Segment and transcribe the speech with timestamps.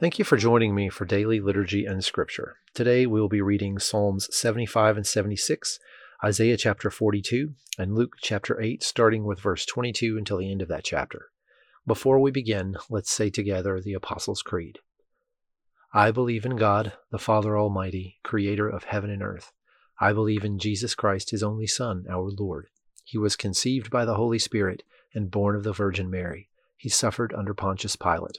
[0.00, 2.56] Thank you for joining me for daily liturgy and scripture.
[2.72, 5.78] Today we will be reading Psalms 75 and 76,
[6.24, 10.68] Isaiah chapter 42, and Luke chapter 8, starting with verse 22 until the end of
[10.68, 11.26] that chapter.
[11.86, 14.78] Before we begin, let's say together the Apostles' Creed.
[15.92, 19.52] I believe in God, the Father Almighty, creator of heaven and earth.
[20.00, 22.68] I believe in Jesus Christ, his only Son, our Lord.
[23.04, 24.82] He was conceived by the Holy Spirit
[25.12, 26.48] and born of the Virgin Mary.
[26.78, 28.38] He suffered under Pontius Pilate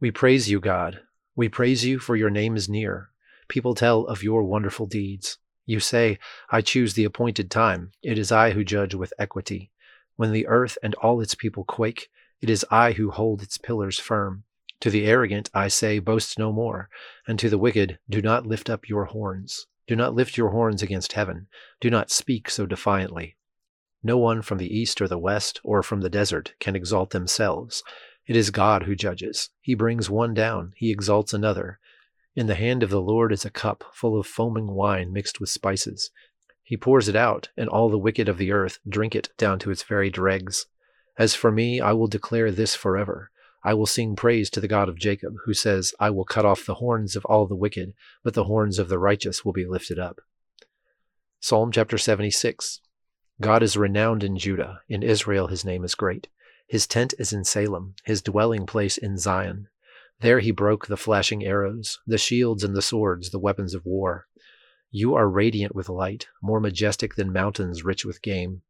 [0.00, 1.00] we praise you, God.
[1.36, 3.10] We praise you for your name is near.
[3.48, 5.36] People tell of your wonderful deeds.
[5.66, 6.18] You say,
[6.50, 7.92] I choose the appointed time.
[8.02, 9.70] It is I who judge with equity.
[10.16, 12.08] When the earth and all its people quake,
[12.40, 14.44] it is I who hold its pillars firm.
[14.80, 16.88] To the arrogant I say, Boast no more,
[17.28, 19.66] and to the wicked, Do not lift up your horns.
[19.86, 21.48] Do not lift your horns against heaven.
[21.80, 23.36] Do not speak so defiantly.
[24.02, 27.82] No one from the east or the west or from the desert can exalt themselves.
[28.26, 29.50] It is God who judges.
[29.60, 31.78] He brings one down, he exalts another.
[32.36, 35.48] In the hand of the Lord is a cup full of foaming wine mixed with
[35.48, 36.10] spices.
[36.62, 39.70] He pours it out, and all the wicked of the earth drink it down to
[39.70, 40.66] its very dregs.
[41.18, 43.30] As for me, I will declare this forever.
[43.64, 46.64] I will sing praise to the God of Jacob, who says, I will cut off
[46.64, 49.98] the horns of all the wicked, but the horns of the righteous will be lifted
[49.98, 50.20] up.
[51.40, 52.80] Psalm chapter 76
[53.40, 56.28] God is renowned in Judah, in Israel his name is great.
[56.70, 59.66] His tent is in Salem, his dwelling place in Zion.
[60.20, 64.28] There he broke the flashing arrows, the shields and the swords, the weapons of war.
[64.92, 68.62] You are radiant with light, more majestic than mountains rich with game.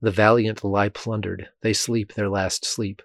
[0.00, 3.02] The valiant lie plundered, they sleep their last sleep.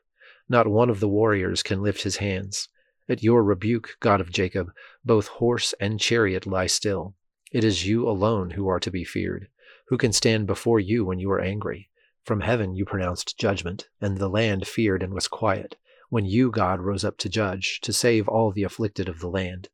[0.47, 2.69] Not one of the warriors can lift his hands.
[3.09, 4.71] At your rebuke, God of Jacob,
[5.03, 7.15] both horse and chariot lie still.
[7.51, 9.47] It is you alone who are to be feared.
[9.87, 11.89] Who can stand before you when you are angry?
[12.25, 15.75] From heaven you pronounced judgment, and the land feared and was quiet,
[16.09, 19.69] when you, God, rose up to judge, to save all the afflicted of the land.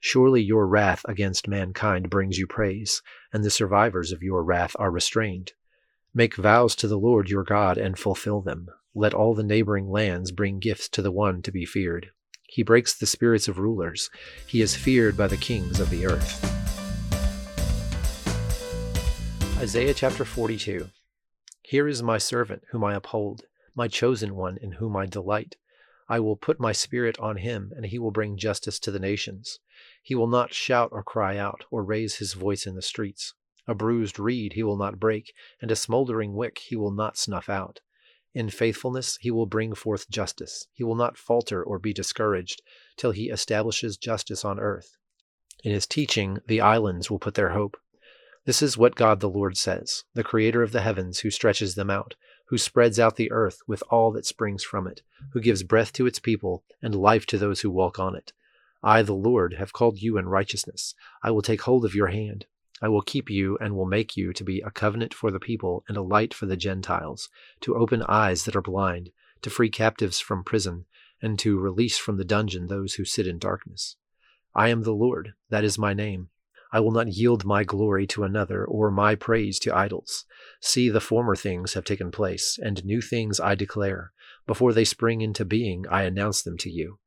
[0.00, 3.00] Surely your wrath against mankind brings you praise,
[3.32, 5.54] and the survivors of your wrath are restrained.
[6.12, 8.68] Make vows to the Lord your God and fulfill them.
[8.94, 12.10] Let all the neighboring lands bring gifts to the one to be feared.
[12.42, 14.10] He breaks the spirits of rulers.
[14.46, 16.44] He is feared by the kings of the earth.
[19.58, 20.90] Isaiah chapter 42.
[21.66, 25.56] Here is my servant, whom I uphold, my chosen one, in whom I delight.
[26.08, 29.60] I will put my spirit on him, and he will bring justice to the nations.
[30.02, 33.32] He will not shout or cry out, or raise his voice in the streets.
[33.66, 37.48] A bruised reed he will not break, and a smoldering wick he will not snuff
[37.48, 37.80] out.
[38.34, 40.66] In faithfulness he will bring forth justice.
[40.74, 42.60] He will not falter or be discouraged
[42.98, 44.98] till he establishes justice on earth.
[45.62, 47.78] In his teaching, the islands will put their hope.
[48.44, 51.88] This is what God the Lord says, the creator of the heavens, who stretches them
[51.88, 52.14] out,
[52.48, 56.06] who spreads out the earth with all that springs from it, who gives breath to
[56.06, 58.34] its people and life to those who walk on it.
[58.82, 60.94] I, the Lord, have called you in righteousness.
[61.22, 62.44] I will take hold of your hand.
[62.82, 65.82] I will keep you and will make you to be a covenant for the people
[65.88, 67.30] and a light for the Gentiles,
[67.62, 69.08] to open eyes that are blind,
[69.40, 70.84] to free captives from prison,
[71.22, 73.96] and to release from the dungeon those who sit in darkness.
[74.54, 76.28] I am the Lord, that is my name.
[76.74, 80.24] I will not yield my glory to another, or my praise to idols.
[80.60, 84.10] See, the former things have taken place, and new things I declare.
[84.44, 86.98] Before they spring into being, I announce them to you.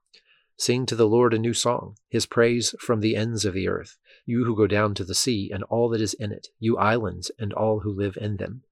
[0.56, 3.98] Sing to the Lord a new song, his praise from the ends of the earth,
[4.26, 7.30] you who go down to the sea and all that is in it, you islands
[7.38, 8.64] and all who live in them.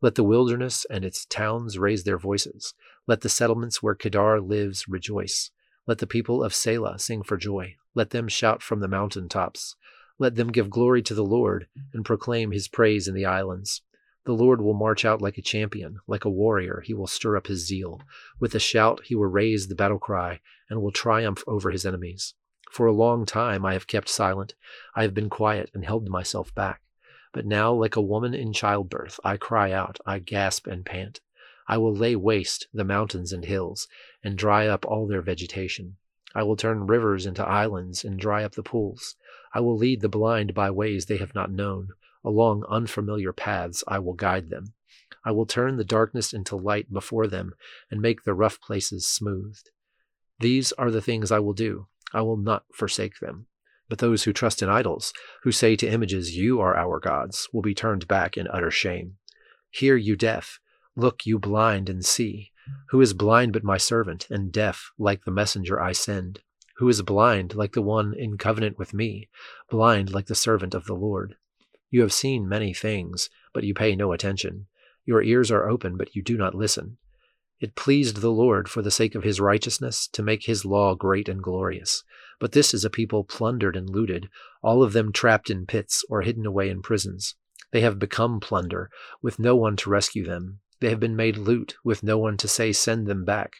[0.00, 2.74] Let the wilderness and its towns raise their voices.
[3.08, 5.50] Let the settlements where Kedar lives rejoice.
[5.88, 7.74] Let the people of Sela sing for joy.
[7.96, 9.74] Let them shout from the mountain tops.
[10.18, 13.82] Let them give glory to the Lord and proclaim his praise in the islands.
[14.24, 16.82] The Lord will march out like a champion, like a warrior.
[16.84, 18.00] He will stir up his zeal.
[18.40, 20.40] With a shout, he will raise the battle cry
[20.70, 22.34] and will triumph over his enemies.
[22.70, 24.54] For a long time I have kept silent.
[24.94, 26.80] I have been quiet and held myself back.
[27.32, 31.20] But now, like a woman in childbirth, I cry out, I gasp and pant.
[31.66, 33.88] I will lay waste the mountains and hills
[34.22, 35.96] and dry up all their vegetation.
[36.34, 39.16] I will turn rivers into islands and dry up the pools.
[39.52, 41.90] I will lead the blind by ways they have not known.
[42.24, 44.74] Along unfamiliar paths I will guide them.
[45.24, 47.54] I will turn the darkness into light before them
[47.90, 49.70] and make the rough places smoothed.
[50.40, 51.86] These are the things I will do.
[52.12, 53.46] I will not forsake them.
[53.88, 57.62] But those who trust in idols, who say to images, You are our gods, will
[57.62, 59.16] be turned back in utter shame.
[59.70, 60.58] Hear, you deaf,
[60.96, 62.52] look, you blind, and see.
[62.88, 66.40] Who is blind but my servant, and deaf like the messenger I send?
[66.78, 69.28] Who is blind like the one in covenant with me,
[69.70, 71.36] blind like the servant of the Lord?
[71.90, 74.66] You have seen many things, but you pay no attention.
[75.04, 76.96] Your ears are open, but you do not listen.
[77.60, 81.28] It pleased the Lord, for the sake of his righteousness, to make his law great
[81.28, 82.02] and glorious.
[82.40, 84.28] But this is a people plundered and looted,
[84.62, 87.36] all of them trapped in pits or hidden away in prisons.
[87.70, 88.90] They have become plunder,
[89.22, 90.60] with no one to rescue them.
[90.80, 93.56] They have been made loot, with no one to say, Send them back.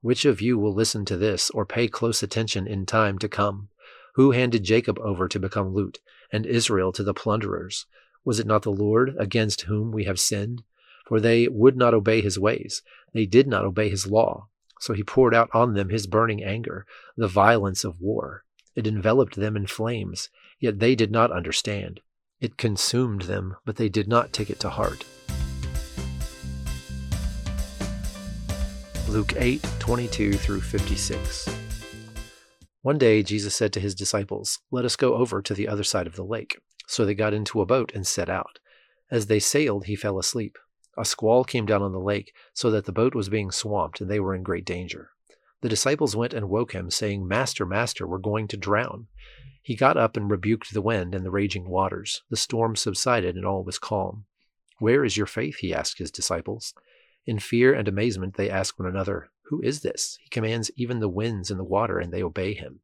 [0.00, 3.68] Which of you will listen to this, or pay close attention in time to come?
[4.14, 6.00] Who handed Jacob over to become loot,
[6.32, 7.86] and Israel to the plunderers?
[8.24, 10.62] Was it not the Lord, against whom we have sinned?
[11.06, 12.82] For they would not obey his ways.
[13.12, 14.48] They did not obey his law.
[14.80, 16.86] So he poured out on them his burning anger,
[17.16, 18.44] the violence of war.
[18.74, 22.00] It enveloped them in flames, yet they did not understand.
[22.40, 25.04] It consumed them, but they did not take it to heart.
[29.12, 31.54] Luke 8 22 through 56.
[32.80, 36.06] One day Jesus said to his disciples, Let us go over to the other side
[36.06, 36.58] of the lake.
[36.86, 38.58] So they got into a boat and set out.
[39.10, 40.56] As they sailed, he fell asleep.
[40.96, 44.10] A squall came down on the lake, so that the boat was being swamped, and
[44.10, 45.10] they were in great danger.
[45.60, 49.08] The disciples went and woke him, saying, Master, Master, we're going to drown.
[49.60, 52.22] He got up and rebuked the wind and the raging waters.
[52.30, 54.24] The storm subsided, and all was calm.
[54.78, 55.56] Where is your faith?
[55.56, 56.72] he asked his disciples.
[57.24, 60.18] In fear and amazement, they ask one another, Who is this?
[60.22, 62.80] He commands even the winds and the water, and they obey him.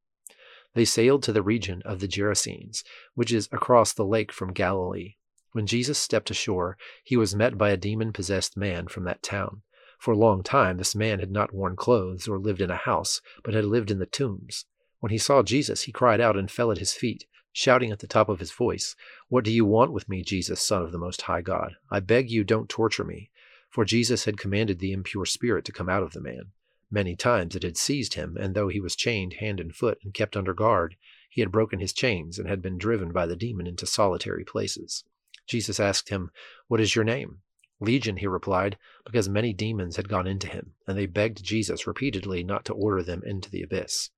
[0.74, 5.16] They sailed to the region of the Gerasenes, which is across the lake from Galilee.
[5.52, 9.62] When Jesus stepped ashore, he was met by a demon possessed man from that town.
[9.98, 13.20] For a long time, this man had not worn clothes or lived in a house,
[13.42, 14.66] but had lived in the tombs.
[15.00, 18.06] When he saw Jesus, he cried out and fell at his feet, shouting at the
[18.06, 18.94] top of his voice,
[19.28, 21.74] What do you want with me, Jesus, Son of the Most High God?
[21.90, 23.30] I beg you, don't torture me.
[23.70, 26.52] For Jesus had commanded the impure spirit to come out of the man.
[26.90, 30.14] Many times it had seized him, and though he was chained hand and foot and
[30.14, 30.96] kept under guard,
[31.28, 35.04] he had broken his chains and had been driven by the demon into solitary places.
[35.46, 36.30] Jesus asked him,
[36.66, 37.40] What is your name?
[37.80, 42.42] Legion, he replied, because many demons had gone into him, and they begged Jesus repeatedly
[42.42, 44.10] not to order them into the abyss.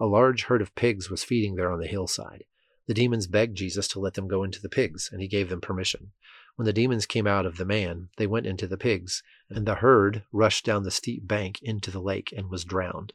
[0.00, 2.44] A large herd of pigs was feeding there on the hillside.
[2.86, 5.60] The demons begged Jesus to let them go into the pigs, and he gave them
[5.60, 6.12] permission.
[6.58, 9.76] When the demons came out of the man, they went into the pigs, and the
[9.76, 13.12] herd rushed down the steep bank into the lake and was drowned.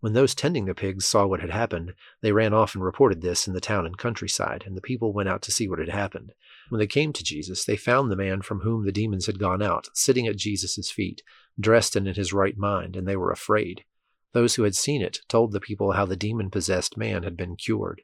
[0.00, 3.46] When those tending the pigs saw what had happened, they ran off and reported this
[3.46, 6.32] in the town and countryside, and the people went out to see what had happened.
[6.70, 9.62] When they came to Jesus, they found the man from whom the demons had gone
[9.62, 11.22] out, sitting at Jesus' feet,
[11.60, 13.84] dressed and in his right mind, and they were afraid.
[14.32, 17.54] Those who had seen it told the people how the demon possessed man had been
[17.54, 18.02] cured.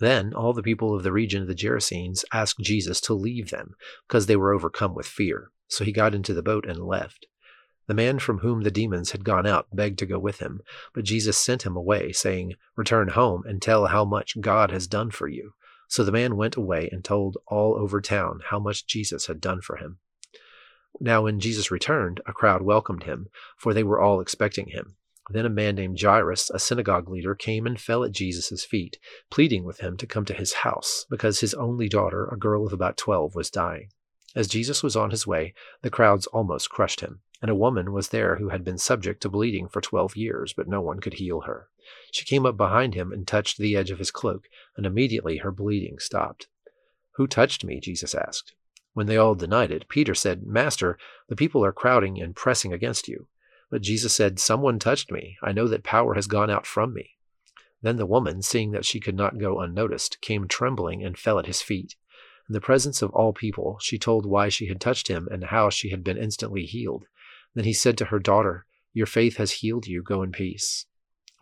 [0.00, 3.74] Then all the people of the region of the Gerasenes asked Jesus to leave them,
[4.06, 5.50] because they were overcome with fear.
[5.68, 7.26] So he got into the boat and left.
[7.88, 10.60] The man from whom the demons had gone out begged to go with him,
[10.94, 15.10] but Jesus sent him away, saying, Return home and tell how much God has done
[15.10, 15.54] for you.
[15.88, 19.62] So the man went away and told all over town how much Jesus had done
[19.62, 20.00] for him.
[21.00, 24.96] Now, when Jesus returned, a crowd welcomed him, for they were all expecting him.
[25.30, 28.98] Then a man named Jairus, a synagogue leader, came and fell at Jesus' feet,
[29.30, 32.72] pleading with him to come to his house, because his only daughter, a girl of
[32.72, 33.90] about twelve, was dying.
[34.34, 38.08] As Jesus was on his way, the crowds almost crushed him and a woman was
[38.08, 41.42] there who had been subject to bleeding for twelve years, but no one could heal
[41.42, 41.68] her.
[42.10, 45.52] She came up behind him and touched the edge of his cloak, and immediately her
[45.52, 46.48] bleeding stopped.
[47.12, 47.80] Who touched me?
[47.80, 48.54] Jesus asked.
[48.92, 53.06] When they all denied it, Peter said, Master, the people are crowding and pressing against
[53.06, 53.28] you.
[53.70, 55.36] But Jesus said, Someone touched me.
[55.42, 57.16] I know that power has gone out from me.
[57.82, 61.46] Then the woman, seeing that she could not go unnoticed, came trembling and fell at
[61.46, 61.94] his feet.
[62.48, 65.68] In the presence of all people, she told why she had touched him and how
[65.68, 67.04] she had been instantly healed.
[67.54, 70.02] Then he said to her daughter, Your faith has healed you.
[70.02, 70.86] Go in peace.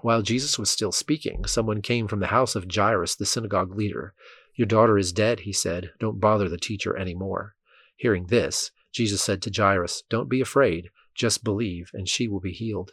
[0.00, 4.14] While Jesus was still speaking, someone came from the house of Jairus, the synagogue leader.
[4.54, 5.92] Your daughter is dead, he said.
[6.00, 7.54] Don't bother the teacher any more.
[7.96, 12.52] Hearing this, Jesus said to Jairus, Don't be afraid, just believe, and she will be
[12.52, 12.92] healed.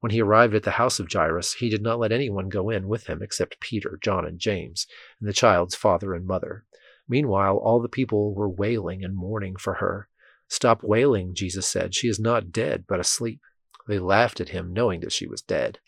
[0.00, 2.88] When he arrived at the house of Jairus, he did not let anyone go in
[2.88, 4.86] with him except Peter, John, and James,
[5.20, 6.64] and the child's father and mother.
[7.08, 10.08] Meanwhile, all the people were wailing and mourning for her.
[10.48, 11.94] Stop wailing, Jesus said.
[11.94, 13.40] She is not dead, but asleep.
[13.86, 15.78] They laughed at him, knowing that she was dead.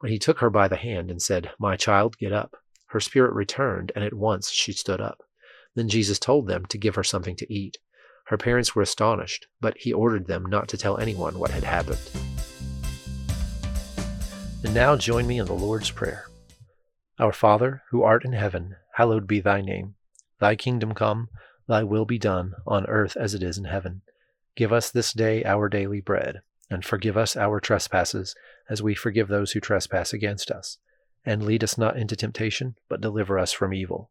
[0.00, 2.56] But he took her by the hand and said, My child, get up.
[2.86, 5.22] Her spirit returned, and at once she stood up.
[5.74, 7.78] Then Jesus told them to give her something to eat.
[8.26, 12.00] Her parents were astonished, but he ordered them not to tell anyone what had happened.
[14.64, 16.26] And now join me in the Lord's Prayer.
[17.18, 19.96] Our Father, who art in heaven, hallowed be thy name.
[20.38, 21.28] Thy kingdom come,
[21.68, 24.02] thy will be done, on earth as it is in heaven.
[24.54, 28.34] Give us this day our daily bread, and forgive us our trespasses,
[28.68, 30.78] as we forgive those who trespass against us.
[31.24, 34.10] And lead us not into temptation, but deliver us from evil.